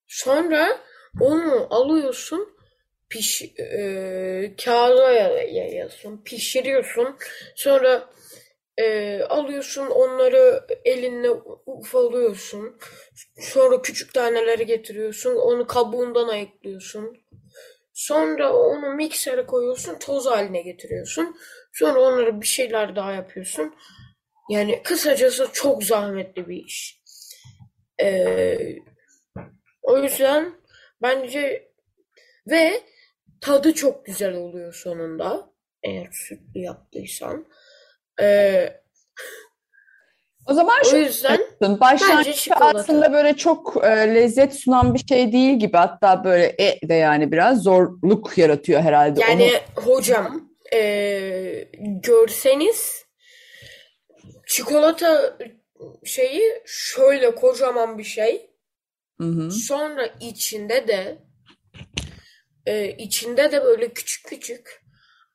Sonra 0.07 0.79
onu 1.19 1.67
alıyorsun, 1.69 2.57
piş, 3.09 3.41
e, 3.59 4.55
kağıda 4.65 5.11
yayıyorsun, 5.11 6.23
pişiriyorsun. 6.23 7.17
Sonra 7.55 8.09
e, 8.79 9.19
alıyorsun 9.23 9.87
onları 9.87 10.67
elinle 10.85 11.29
ufalıyorsun. 11.65 12.77
Sonra 13.39 13.81
küçük 13.81 14.13
taneleri 14.13 14.65
getiriyorsun. 14.65 15.35
Onu 15.35 15.67
kabuğundan 15.67 16.27
ayıklıyorsun. 16.27 17.17
Sonra 17.93 18.53
onu 18.53 18.93
miksere 18.95 19.45
koyuyorsun, 19.45 19.99
toz 19.99 20.25
haline 20.25 20.61
getiriyorsun. 20.61 21.37
Sonra 21.73 21.99
onları 21.99 22.41
bir 22.41 22.45
şeyler 22.45 22.95
daha 22.95 23.13
yapıyorsun. 23.13 23.75
Yani 24.49 24.83
kısacası 24.83 25.47
çok 25.53 25.83
zahmetli 25.83 26.47
bir 26.47 26.65
iş. 26.65 27.01
Ee, 28.01 28.75
o 29.81 29.97
yüzden 29.97 30.53
bence 31.01 31.71
ve 32.47 32.81
tadı 33.41 33.73
çok 33.73 34.05
güzel 34.05 34.35
oluyor 34.35 34.73
sonunda. 34.73 35.49
Eğer 35.83 36.07
sütlü 36.11 36.59
yaptıysan. 36.59 37.45
Ee, 38.21 38.79
O 40.45 40.53
zaman 40.53 40.79
o 40.85 40.89
şu 40.89 40.97
yüzden 40.97 41.39
çikolata. 42.33 42.79
aslında 42.79 43.13
böyle 43.13 43.37
çok 43.37 43.83
e, 43.83 44.15
lezzet 44.15 44.53
sunan 44.55 44.93
bir 44.93 45.05
şey 45.09 45.31
değil 45.31 45.59
gibi. 45.59 45.77
Hatta 45.77 46.23
böyle 46.23 46.55
e 46.59 46.89
de 46.89 46.93
yani 46.93 47.31
biraz 47.31 47.63
zorluk 47.63 48.37
yaratıyor 48.37 48.81
herhalde. 48.81 49.21
Yani 49.21 49.51
hocam 49.75 50.49
eee, 50.73 51.69
görseniz 52.03 53.05
çikolata 54.47 55.37
şeyi 56.03 56.41
şöyle 56.65 57.35
kocaman 57.35 57.97
bir 57.97 58.03
şey. 58.03 58.49
Onu... 59.21 59.27
Hı 59.41 59.45
hı. 59.45 59.51
Sonra 59.51 60.09
içinde 60.21 60.87
de 60.87 61.17
eee, 62.67 62.95
içinde 62.97 63.51
de 63.51 63.63
böyle 63.63 63.89
küçük 63.93 64.25
küçük 64.25 64.78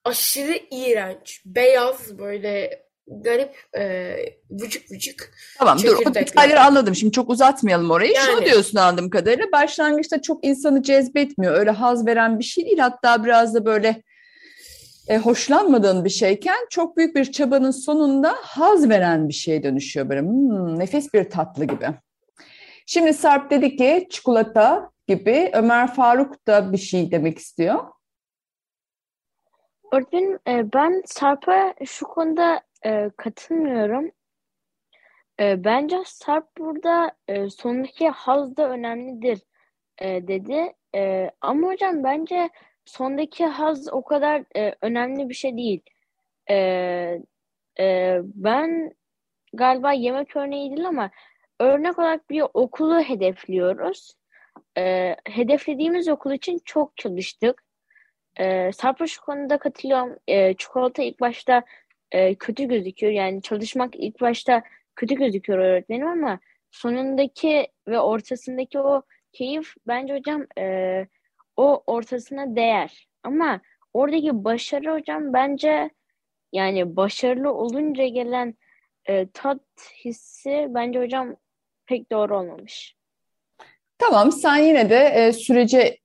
aşırı 0.04 0.58
iğrenç 0.70 1.42
beyaz 1.46 2.18
böyle 2.18 2.84
garip 3.06 3.56
eee 3.76 4.38
vıcık 4.50 4.92
vıcık 4.92 5.34
Tamam 5.58 5.78
dur 5.82 5.96
o 6.06 6.14
detayları 6.14 6.60
anladım. 6.60 6.94
Şimdi 6.94 7.12
çok 7.12 7.30
uzatmayalım 7.30 7.90
orayı. 7.90 8.14
Şunu 8.16 8.34
Yani. 8.34 8.46
diyorsun 8.46 8.78
anladığım 8.78 9.10
kadarıyla. 9.10 9.52
Başlangıçta 9.52 10.22
çok 10.22 10.44
insanı 10.46 10.82
cezbetmiyor. 10.82 11.54
Öyle 11.54 11.70
haz 11.70 12.06
veren 12.06 12.38
bir 12.38 12.44
şey 12.44 12.66
değil. 12.66 12.78
Hatta 12.78 13.24
biraz 13.24 13.54
da 13.54 13.64
böyle 13.64 14.02
e, 15.08 15.18
hoşlanmadığın 15.18 16.04
bir 16.04 16.10
şeyken 16.10 16.66
çok 16.70 16.96
büyük 16.96 17.16
bir 17.16 17.32
çabanın 17.32 17.70
sonunda 17.70 18.34
haz 18.40 18.88
veren 18.88 19.28
bir 19.28 19.34
şeye 19.34 19.62
dönüşüyor 19.62 20.08
böyle. 20.08 20.20
Hmm, 20.20 20.78
nefis 20.78 21.14
bir 21.14 21.30
tatlı 21.30 21.64
gibi. 21.64 21.86
Şimdi 22.86 23.14
Sarp 23.14 23.50
dedi 23.50 23.76
ki 23.76 24.06
çikolata 24.10 24.90
gibi 25.08 25.50
Ömer 25.54 25.94
Faruk 25.94 26.46
da 26.46 26.72
bir 26.72 26.78
şey 26.78 27.10
demek 27.10 27.38
istiyor. 27.38 27.84
Öğretmenim 29.94 30.38
ben 30.46 31.02
Sarp'a 31.06 31.74
şu 31.84 32.06
konuda 32.06 32.62
e, 32.86 33.10
katılmıyorum. 33.16 34.10
E, 35.40 35.64
bence 35.64 35.96
Sarp 36.04 36.58
burada 36.58 37.12
e, 37.28 37.50
sondaki 37.50 38.08
haz 38.08 38.56
da 38.56 38.68
önemlidir 38.70 39.40
dedi. 40.00 40.72
Ama 41.40 41.68
hocam 41.68 42.04
bence 42.04 42.50
sondaki 42.84 43.46
haz 43.46 43.92
o 43.92 44.04
kadar 44.04 44.44
önemli 44.82 45.28
bir 45.28 45.34
şey 45.34 45.56
değil. 45.56 45.80
Ben 48.34 48.94
galiba 49.52 49.92
yemek 49.92 50.36
örneği 50.36 50.70
değil 50.70 50.88
ama 50.88 51.10
örnek 51.60 51.98
olarak 51.98 52.30
bir 52.30 52.44
okulu 52.54 53.00
hedefliyoruz. 53.00 54.14
Hedeflediğimiz 55.26 56.08
okul 56.08 56.32
için 56.32 56.58
çok 56.64 56.96
çalıştık. 56.96 57.62
E, 58.40 58.72
Sarp'a 58.72 59.06
şu 59.06 59.20
konuda 59.20 59.58
katılıyorum. 59.58 60.16
E, 60.28 60.54
çikolata 60.54 61.02
ilk 61.02 61.20
başta 61.20 61.62
e, 62.12 62.34
kötü 62.34 62.64
gözüküyor. 62.64 63.12
Yani 63.12 63.42
çalışmak 63.42 63.96
ilk 63.96 64.20
başta 64.20 64.62
kötü 64.96 65.14
gözüküyor 65.14 65.58
öğretmenim 65.58 66.06
ama 66.06 66.38
sonundaki 66.70 67.68
ve 67.88 68.00
ortasındaki 68.00 68.80
o 68.80 69.02
keyif 69.32 69.74
bence 69.86 70.14
hocam 70.14 70.46
e, 70.58 71.06
o 71.56 71.82
ortasına 71.86 72.56
değer. 72.56 73.08
Ama 73.22 73.60
oradaki 73.92 74.44
başarı 74.44 74.92
hocam 74.92 75.32
bence 75.32 75.90
yani 76.52 76.96
başarılı 76.96 77.54
olunca 77.54 78.06
gelen 78.06 78.54
e, 79.06 79.28
tat 79.30 79.60
hissi 80.04 80.66
bence 80.70 81.00
hocam 81.00 81.36
pek 81.86 82.12
doğru 82.12 82.38
olmamış. 82.38 82.96
Tamam 83.98 84.32
sen 84.32 84.56
yine 84.56 84.90
de 84.90 84.96
e, 84.96 85.32
sürece 85.32 85.98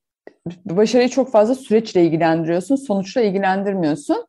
başarıyı 0.65 1.09
çok 1.09 1.31
fazla 1.31 1.55
süreçle 1.55 2.05
ilgilendiriyorsun, 2.05 2.75
sonuçla 2.75 3.21
ilgilendirmiyorsun. 3.21 4.25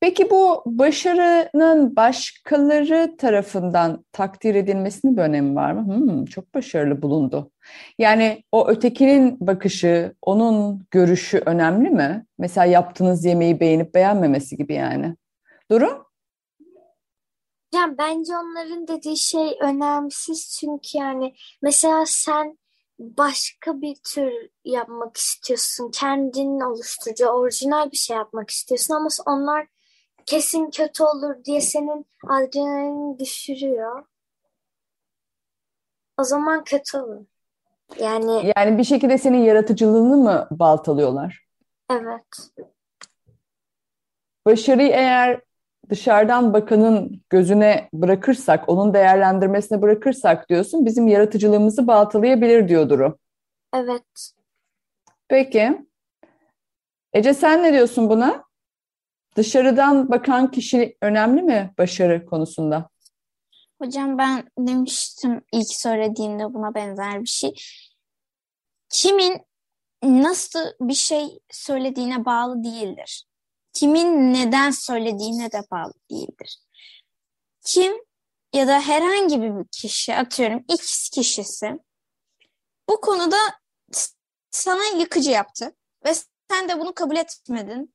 Peki 0.00 0.30
bu 0.30 0.62
başarının 0.66 1.96
başkaları 1.96 3.16
tarafından 3.16 4.04
takdir 4.12 4.54
edilmesinin 4.54 5.16
bir 5.16 5.22
önemi 5.22 5.54
var 5.54 5.72
mı? 5.72 5.96
Hmm, 5.96 6.24
çok 6.24 6.54
başarılı 6.54 7.02
bulundu. 7.02 7.50
Yani 7.98 8.42
o 8.52 8.68
ötekinin 8.68 9.36
bakışı, 9.40 10.14
onun 10.22 10.86
görüşü 10.90 11.42
önemli 11.46 11.90
mi? 11.90 12.26
Mesela 12.38 12.64
yaptığınız 12.64 13.24
yemeği 13.24 13.60
beğenip 13.60 13.94
beğenmemesi 13.94 14.56
gibi 14.56 14.74
yani. 14.74 15.16
Durum? 15.70 16.06
Yani 17.74 17.98
bence 17.98 18.32
onların 18.36 18.88
dediği 18.88 19.18
şey 19.18 19.58
önemsiz 19.60 20.58
çünkü 20.60 20.98
yani 20.98 21.34
mesela 21.62 22.04
sen 22.06 22.58
başka 22.98 23.80
bir 23.80 23.96
tür 24.14 24.32
yapmak 24.64 25.16
istiyorsun. 25.16 25.90
Kendin 25.90 26.60
oluşturucu, 26.60 27.26
orijinal 27.26 27.92
bir 27.92 27.96
şey 27.96 28.16
yapmak 28.16 28.50
istiyorsun 28.50 28.94
ama 28.94 29.08
onlar 29.26 29.66
kesin 30.26 30.70
kötü 30.70 31.04
olur 31.04 31.44
diye 31.44 31.60
senin 31.60 32.06
adrenalini 32.28 33.18
düşürüyor. 33.18 34.04
O 36.18 36.24
zaman 36.24 36.64
kötü 36.64 36.98
olur. 36.98 37.24
Yani 38.00 38.52
Yani 38.56 38.78
bir 38.78 38.84
şekilde 38.84 39.18
senin 39.18 39.38
yaratıcılığını 39.38 40.16
mı 40.16 40.48
baltalıyorlar? 40.50 41.46
evet. 41.90 42.50
Başarıyı 44.46 44.88
eğer 44.92 45.40
dışarıdan 45.90 46.52
bakanın 46.52 47.22
gözüne 47.30 47.88
bırakırsak, 47.92 48.68
onun 48.68 48.94
değerlendirmesine 48.94 49.82
bırakırsak 49.82 50.48
diyorsun, 50.48 50.86
bizim 50.86 51.08
yaratıcılığımızı 51.08 51.86
baltalayabilir 51.86 52.68
diyor 52.68 52.88
Duru. 52.88 53.18
Evet. 53.74 54.32
Peki. 55.28 55.86
Ece 57.12 57.34
sen 57.34 57.62
ne 57.62 57.72
diyorsun 57.72 58.10
buna? 58.10 58.44
Dışarıdan 59.36 60.10
bakan 60.10 60.50
kişi 60.50 60.96
önemli 61.02 61.42
mi 61.42 61.74
başarı 61.78 62.26
konusunda? 62.26 62.88
Hocam 63.82 64.18
ben 64.18 64.50
demiştim 64.58 65.42
ilk 65.52 65.68
söylediğimde 65.68 66.54
buna 66.54 66.74
benzer 66.74 67.20
bir 67.20 67.26
şey. 67.26 67.54
Kimin 68.88 69.40
nasıl 70.02 70.60
bir 70.80 70.94
şey 70.94 71.38
söylediğine 71.50 72.24
bağlı 72.24 72.64
değildir. 72.64 73.26
Kimin 73.76 74.34
neden 74.34 74.70
söylediğine 74.70 75.52
de 75.52 75.62
bağlı 75.70 75.92
değildir. 76.10 76.58
Kim 77.64 77.92
ya 78.52 78.66
da 78.66 78.80
herhangi 78.80 79.42
bir 79.42 79.52
kişi 79.72 80.14
atıyorum 80.14 80.64
X 80.68 81.10
kişisi 81.10 81.78
bu 82.88 83.00
konuda 83.00 83.36
sana 84.50 84.84
yıkıcı 84.84 85.30
yaptı 85.30 85.76
ve 86.06 86.12
sen 86.50 86.68
de 86.68 86.80
bunu 86.80 86.94
kabul 86.94 87.16
etmedin. 87.16 87.94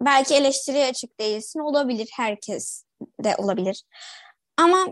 Belki 0.00 0.34
eleştiriye 0.34 0.86
açık 0.86 1.20
değilsin. 1.20 1.60
Olabilir. 1.60 2.08
Herkes 2.12 2.84
de 3.24 3.36
olabilir. 3.36 3.82
Ama 4.56 4.86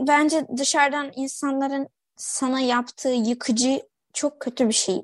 bence 0.00 0.46
dışarıdan 0.56 1.12
insanların 1.16 1.88
sana 2.16 2.60
yaptığı 2.60 3.08
yıkıcı 3.08 3.88
çok 4.12 4.40
kötü 4.40 4.68
bir 4.68 4.74
şey. 4.74 5.02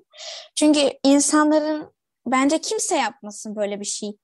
Çünkü 0.55 0.91
insanların 1.05 1.95
bence 2.27 2.61
kimse 2.61 2.97
yapmasın 2.97 3.57
böyle 3.57 3.81
bir 3.81 3.85
şey. 3.85 4.19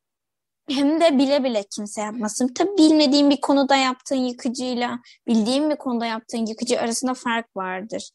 Hem 0.71 1.01
de 1.01 1.19
bile 1.19 1.45
bile 1.45 1.65
kimse 1.75 2.01
yapmasın. 2.01 2.49
Tabii 2.55 2.79
bilmediğin 2.79 3.31
bir 3.31 3.41
konuda 3.41 3.77
yaptığın 3.77 4.17
yıkıcıyla 4.17 5.01
bildiğin 5.27 5.71
bir 5.71 5.77
konuda 5.77 6.07
yaptığın 6.07 6.47
yıkıcı 6.47 6.81
arasında 6.81 7.15
fark 7.15 7.57
vardır. 7.57 8.11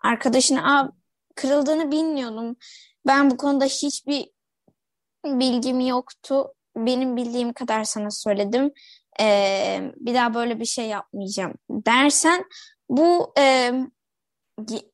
Arkadaşına 0.00 0.80
Aa, 0.80 0.92
kırıldığını 1.34 1.92
bilmiyordum. 1.92 2.56
Ben 3.06 3.30
bu 3.30 3.36
konuda 3.36 3.64
hiçbir 3.64 4.30
bilgim 5.24 5.80
yoktu. 5.80 6.54
Benim 6.76 7.16
bildiğim 7.16 7.52
kadar 7.52 7.84
sana 7.84 8.10
söyledim. 8.10 8.72
Ee, 9.20 9.92
bir 9.96 10.14
daha 10.14 10.34
böyle 10.34 10.60
bir 10.60 10.64
şey 10.64 10.86
yapmayacağım 10.86 11.54
dersen 11.70 12.44
bu 12.88 13.32
e, 13.38 13.72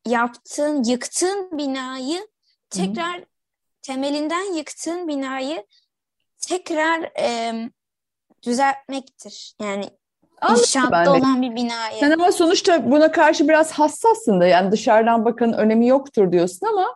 yaptığın, 0.06 0.84
yıktığın 0.84 1.58
binayı 1.58 2.28
tekrar 2.70 3.20
Hı. 3.20 3.24
temelinden 3.82 4.54
yıktığın 4.54 5.08
binayı 5.08 5.66
tekrar 6.40 7.02
e, 7.20 7.54
düzeltmektir. 8.42 9.54
Yani 9.62 9.84
Anladım 10.40 10.62
inşaatta 10.62 10.90
ben 10.92 11.06
de. 11.06 11.10
olan 11.10 11.42
bir 11.42 11.56
binayı. 11.56 12.00
Sen 12.00 12.10
ama 12.10 12.32
sonuçta 12.32 12.90
buna 12.90 13.12
karşı 13.12 13.48
biraz 13.48 13.72
hassassın 13.72 14.40
da 14.40 14.46
yani 14.46 14.72
dışarıdan 14.72 15.24
bakanın 15.24 15.52
önemi 15.52 15.86
yoktur 15.86 16.32
diyorsun 16.32 16.66
ama 16.66 16.86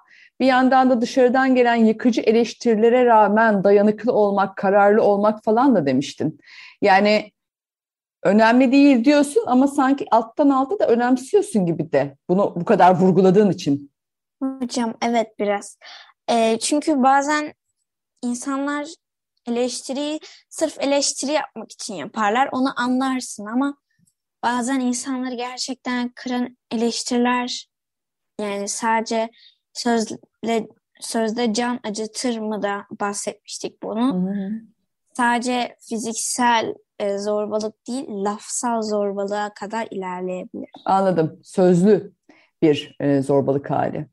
bir 0.41 0.47
yandan 0.47 0.91
da 0.91 1.01
dışarıdan 1.01 1.55
gelen 1.55 1.75
yıkıcı 1.75 2.21
eleştirilere 2.21 3.05
rağmen 3.05 3.65
dayanıklı 3.65 4.13
olmak, 4.13 4.57
kararlı 4.57 5.03
olmak 5.03 5.45
falan 5.45 5.75
da 5.75 5.87
demiştin. 5.87 6.39
Yani 6.83 7.33
önemli 8.23 8.73
değil 8.73 9.05
diyorsun 9.05 9.45
ama 9.47 9.69
sanki 9.69 10.07
alttan 10.11 10.49
alta 10.49 10.79
da 10.79 10.87
önemsiyorsun 10.87 11.67
gibi 11.67 11.93
de 11.93 12.17
bunu 12.29 12.55
bu 12.57 12.65
kadar 12.65 12.95
vurguladığın 12.95 13.51
için. 13.51 13.91
Hocam 14.43 14.95
evet 15.03 15.39
biraz. 15.39 15.79
Ee, 16.31 16.59
çünkü 16.61 17.03
bazen 17.03 17.55
insanlar 18.23 18.87
eleştiriyi 19.51 20.21
sırf 20.49 20.81
eleştiri 20.81 21.33
yapmak 21.33 21.73
için 21.73 21.95
yaparlar. 21.95 22.49
Onu 22.53 22.81
anlarsın 22.81 23.47
ama 23.47 23.77
bazen 24.43 24.81
insanları 24.81 25.35
gerçekten 25.35 26.13
kıran 26.15 26.57
eleştiriler 26.71 27.69
yani 28.41 28.69
sadece 28.69 29.31
sözle 29.73 30.69
sözde 31.01 31.55
can 31.55 31.81
acıtır 31.85 32.39
mı 32.39 32.63
da 32.63 32.87
bahsetmiştik 33.01 33.83
bunu. 33.83 34.15
Hı 34.15 34.31
hı. 34.31 34.51
Sadece 35.13 35.77
fiziksel 35.81 36.75
e, 36.99 37.19
zorbalık 37.19 37.87
değil, 37.87 38.05
lafsal 38.09 38.83
zorbalığa 38.83 39.55
kadar 39.55 39.89
ilerleyebilir. 39.91 40.71
Anladım. 40.85 41.41
Sözlü 41.43 42.13
bir 42.63 42.97
e, 43.01 43.23
zorbalık 43.23 43.71
hali. 43.71 44.07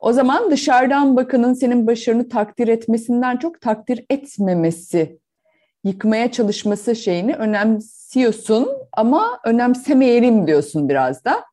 O 0.00 0.12
zaman 0.12 0.50
dışarıdan 0.50 1.16
bakanın 1.16 1.54
senin 1.54 1.86
başarını 1.86 2.28
takdir 2.28 2.68
etmesinden 2.68 3.36
çok 3.36 3.60
takdir 3.60 4.04
etmemesi, 4.10 5.18
yıkmaya 5.84 6.32
çalışması 6.32 6.96
şeyini 6.96 7.34
önemsiyorsun 7.34 8.68
ama 8.92 9.40
önemsemeyelim 9.44 10.46
diyorsun 10.46 10.88
biraz 10.88 11.24
da. 11.24 11.44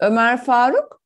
Ömer 0.00 0.44
Faruk? 0.44 1.02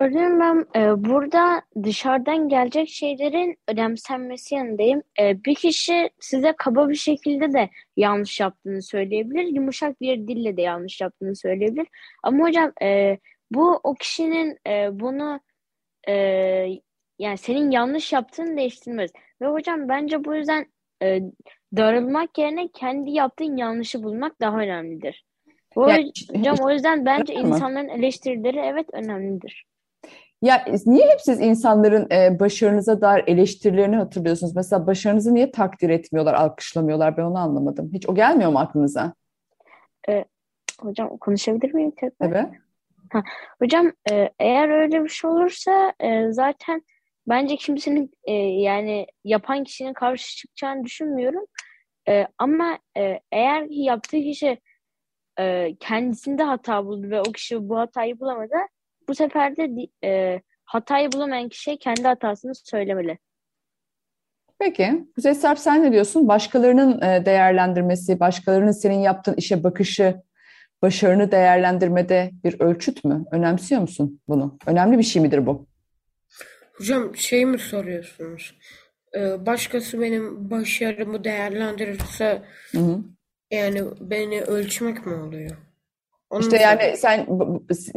Örneğin 0.00 0.40
ben 0.40 0.66
e, 0.76 1.04
burada 1.04 1.62
dışarıdan 1.82 2.48
gelecek 2.48 2.88
şeylerin 2.88 3.56
önemsenmesi 3.68 4.54
yanındayım. 4.54 5.02
E, 5.20 5.44
bir 5.44 5.54
kişi 5.54 6.10
size 6.20 6.54
kaba 6.58 6.88
bir 6.88 6.94
şekilde 6.94 7.52
de 7.52 7.70
yanlış 7.96 8.40
yaptığını 8.40 8.82
söyleyebilir. 8.82 9.42
Yumuşak 9.42 10.00
bir 10.00 10.28
dille 10.28 10.56
de 10.56 10.62
yanlış 10.62 11.00
yaptığını 11.00 11.36
söyleyebilir. 11.36 11.86
Ama 12.22 12.44
hocam 12.44 12.72
e, 12.82 13.18
bu 13.50 13.80
o 13.84 13.94
kişinin 13.94 14.58
e, 14.66 15.00
bunu 15.00 15.40
e, 16.08 16.12
yani 17.18 17.38
senin 17.38 17.70
yanlış 17.70 18.12
yaptığını 18.12 18.56
değiştirmez. 18.56 19.10
Ve 19.42 19.46
hocam 19.46 19.88
bence 19.88 20.24
bu 20.24 20.34
yüzden 20.34 20.66
e, 21.02 21.20
darılmak 21.76 22.38
yerine 22.38 22.68
kendi 22.68 23.10
yaptığın 23.10 23.56
yanlışı 23.56 24.02
bulmak 24.02 24.40
daha 24.40 24.58
önemlidir. 24.58 25.24
O, 25.76 25.88
Yani- 25.88 26.12
hocam 26.36 26.56
o 26.60 26.70
yüzden 26.70 27.06
bence 27.06 27.34
insanların 27.34 27.88
eleştirileri 27.88 28.58
evet 28.58 28.86
önemlidir. 28.92 29.66
Ya 30.42 30.64
niye 30.86 31.08
hep 31.08 31.20
siz 31.20 31.40
insanların 31.40 32.10
e, 32.10 32.40
başarınıza 32.40 33.00
dair 33.00 33.24
eleştirilerini 33.26 33.96
hatırlıyorsunuz? 33.96 34.56
Mesela 34.56 34.86
başarınızı 34.86 35.34
niye 35.34 35.50
takdir 35.50 35.90
etmiyorlar, 35.90 36.34
alkışlamıyorlar? 36.34 37.16
Ben 37.16 37.22
onu 37.22 37.38
anlamadım. 37.38 37.90
Hiç 37.92 38.08
o 38.08 38.14
gelmiyor 38.14 38.50
mu 38.50 38.58
aklınıza? 38.58 39.14
Hocam 40.80 41.16
konuşabilir 41.16 41.74
miyim 41.74 41.90
tekrar? 41.90 42.30
Tabii. 43.12 43.24
Hocam 43.58 43.92
e, 44.10 44.30
eğer 44.38 44.68
öyle 44.68 45.04
bir 45.04 45.08
şey 45.08 45.30
olursa 45.30 45.92
e, 46.00 46.32
zaten 46.32 46.82
bence 47.28 47.56
kimsenin 47.56 48.10
e, 48.24 48.32
yani 48.32 49.06
yapan 49.24 49.64
kişinin 49.64 49.92
karşı 49.92 50.36
çıkacağını 50.36 50.84
düşünmüyorum. 50.84 51.44
E, 52.08 52.26
ama 52.38 52.78
e, 52.96 53.20
eğer 53.32 53.66
yaptığı 53.70 54.20
kişi 54.20 54.60
e, 55.38 55.76
kendisinde 55.80 56.42
hata 56.42 56.86
buldu 56.86 57.10
ve 57.10 57.20
o 57.20 57.32
kişi 57.32 57.68
bu 57.68 57.78
hatayı 57.78 58.20
bulamadı, 58.20 58.56
bu 59.08 59.14
sefer 59.14 59.56
de 59.56 59.88
e, 60.04 60.40
hatayı 60.64 61.12
bulamayan 61.12 61.48
kişiye 61.48 61.76
kendi 61.76 62.02
hatasını 62.02 62.54
söylemeli. 62.54 63.18
Peki. 64.58 65.04
Kuzey 65.14 65.34
Sarp 65.34 65.58
sen 65.58 65.82
ne 65.82 65.92
diyorsun? 65.92 66.28
Başkalarının 66.28 67.02
e, 67.02 67.26
değerlendirmesi, 67.26 68.20
başkalarının 68.20 68.72
senin 68.72 68.98
yaptığın 68.98 69.34
işe 69.34 69.64
bakışı, 69.64 70.22
başarını 70.86 71.32
değerlendirmede 71.32 72.30
bir 72.44 72.60
ölçüt 72.60 73.04
mü? 73.04 73.24
Önemsiyor 73.30 73.80
musun 73.80 74.20
bunu? 74.28 74.58
Önemli 74.66 74.98
bir 74.98 75.02
şey 75.02 75.22
midir 75.22 75.46
bu? 75.46 75.66
Hocam 76.72 77.16
şey 77.16 77.46
mi 77.46 77.58
soruyorsunuz? 77.58 78.58
Ee, 79.16 79.46
başkası 79.46 80.00
benim 80.00 80.50
başarımı 80.50 81.24
değerlendirirse 81.24 82.42
Hı 82.72 82.78
hı. 82.78 82.98
yani 83.50 83.82
beni 84.00 84.40
ölçmek 84.40 85.06
mi 85.06 85.14
oluyor? 85.14 85.56
Onu 86.30 86.40
İşte 86.40 86.56
yani 86.56 86.96
sen 86.96 87.26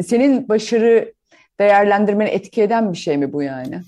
senin 0.04 0.49
başarı 0.49 1.13
değerlendirmeni 1.60 2.30
etki 2.30 2.62
eden 2.62 2.93
bir 2.93 2.97
şey 2.97 3.17
mi 3.17 3.34
bu 3.34 3.43
yani? 3.43 3.82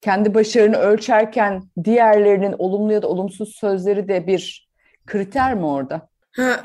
kendi 0.00 0.34
başarını 0.34 0.76
ölçerken 0.76 1.62
diğerlerinin 1.84 2.54
olumlu 2.58 2.92
ya 2.92 3.02
da 3.02 3.08
olumsuz 3.08 3.56
sözleri 3.56 4.08
de 4.08 4.26
bir 4.26 4.68
kriter 5.06 5.54
mi 5.54 5.66
orada? 5.66 6.08
Ha, 6.36 6.64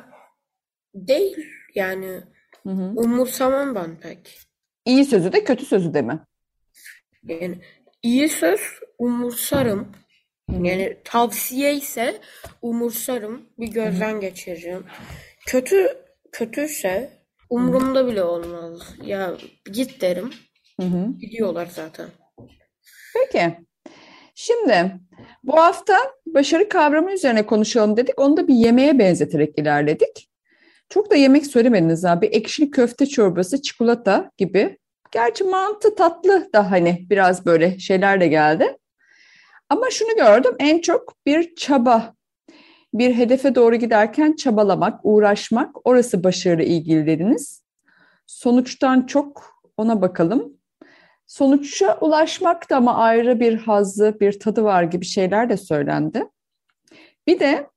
değil 1.07 1.38
yani 1.75 2.21
Hı 2.63 2.69
hı. 2.69 2.93
umursamam 2.95 3.75
ben 3.75 3.99
pek. 3.99 4.39
İyi 4.86 5.05
sözü 5.05 5.33
de 5.33 5.43
kötü 5.43 5.65
sözü 5.65 5.93
de 5.93 6.01
mi? 6.01 6.19
Yani 7.23 7.55
iyi 8.03 8.29
söz 8.29 8.60
umursarım. 8.99 9.91
Hı. 10.49 10.55
Yani 10.55 10.97
tavsiye 11.03 11.75
ise 11.75 12.21
umursarım. 12.62 13.41
Bir 13.60 13.67
gözden 13.67 14.19
geçiririm. 14.19 14.86
Kötü 15.45 15.97
kötüyse 16.31 17.10
umurumda 17.49 18.07
bile 18.07 18.23
olmaz. 18.23 18.95
Ya 19.03 19.38
git 19.73 20.01
derim. 20.01 20.33
Gidiyorlar 21.19 21.65
zaten. 21.65 22.07
Peki. 23.13 23.57
Şimdi 24.36 24.95
bu 25.43 25.57
hafta 25.57 25.97
başarı 26.25 26.69
kavramı 26.69 27.13
üzerine 27.13 27.45
konuşalım 27.45 27.97
dedik. 27.97 28.19
Onu 28.19 28.38
da 28.38 28.47
bir 28.47 28.55
yemeğe 28.55 28.99
benzeterek 28.99 29.60
ilerledik. 29.60 30.29
Çok 30.89 31.12
da 31.12 31.15
yemek 31.15 31.47
söylemediniz 31.47 32.06
abi. 32.06 32.26
Ekşili 32.26 32.71
köfte 32.71 33.06
çorbası, 33.06 33.62
çikolata 33.62 34.32
gibi. 34.38 34.78
Gerçi 35.12 35.43
mantı 35.43 35.95
tatlı 35.95 36.50
da 36.54 36.71
hani 36.71 37.08
biraz 37.10 37.45
böyle 37.45 37.80
şeyler 37.80 38.21
de 38.21 38.28
geldi. 38.28 38.78
Ama 39.69 39.89
şunu 39.89 40.15
gördüm 40.15 40.56
en 40.60 40.82
çok 40.82 41.13
bir 41.26 41.56
çaba. 41.56 42.13
Bir 42.93 43.15
hedefe 43.15 43.56
doğru 43.56 43.76
giderken 43.76 44.36
çabalamak, 44.36 45.00
uğraşmak 45.04 45.88
orası 45.88 46.23
başarıyla 46.23 46.65
ilgili 46.65 47.08
dediniz. 47.08 47.63
Sonuçtan 48.28 49.06
çok 49.06 49.62
ona 49.78 50.02
bakalım. 50.02 50.58
Sonuça 51.28 51.97
ulaşmak 52.02 52.69
da 52.69 52.78
ama 52.78 52.97
ayrı 52.97 53.39
bir 53.39 53.58
hazzı, 53.58 54.17
bir 54.19 54.39
tadı 54.39 54.63
var 54.63 54.84
gibi 54.84 55.06
şeyler 55.06 55.50
de 55.50 55.58
söylendi. 55.58 56.23
Bir 57.28 57.39
de 57.39 57.67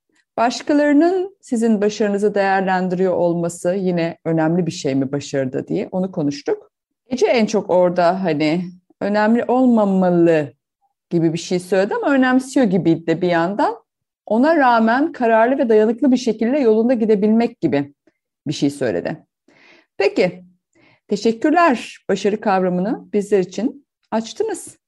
başkalarının 0.41 1.37
sizin 1.41 1.81
başarınızı 1.81 2.35
değerlendiriyor 2.35 3.13
olması 3.13 3.75
yine 3.75 4.19
önemli 4.25 4.67
bir 4.67 4.71
şey 4.71 4.95
mi 4.95 5.13
başarıda 5.13 5.69
diye 5.69 5.89
onu 5.93 6.13
konuştuk. 6.13 6.73
Ece 7.07 7.27
en 7.27 7.47
çok 7.47 7.71
orada 7.71 8.25
hani 8.25 8.65
önemli 9.01 9.45
olmamalı 9.45 10.53
gibi 11.11 11.33
bir 11.33 11.39
şey 11.39 11.61
söyledi 11.61 11.95
ama 11.95 12.15
önemsiyor 12.15 12.67
gibiydi 12.67 13.23
bir 13.23 13.29
yandan. 13.29 13.77
Ona 14.27 14.57
rağmen 14.57 15.13
kararlı 15.13 15.59
ve 15.59 15.69
dayanıklı 15.69 16.13
bir 16.13 16.17
şekilde 16.17 16.59
yolunda 16.59 16.95
gidebilmek 16.95 17.61
gibi 17.61 17.95
bir 18.47 18.53
şey 18.53 18.71
söyledi. 18.71 19.27
Peki, 19.97 20.45
teşekkürler 21.09 21.99
başarı 22.09 22.41
kavramını 22.41 23.13
bizler 23.13 23.39
için 23.39 23.87
açtınız. 24.11 24.79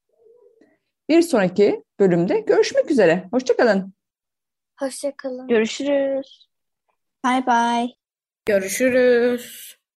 Bir 1.09 1.21
sonraki 1.21 1.83
bölümde 1.99 2.39
görüşmek 2.39 2.91
üzere. 2.91 3.27
Hoşçakalın. 3.31 3.93
Hoşça 4.79 5.17
kalın. 5.17 5.47
Görüşürüz. 5.47 6.47
Bye 7.25 7.45
bye. 7.47 7.95
Görüşürüz. 8.45 9.77